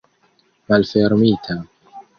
malfermita 0.67 1.55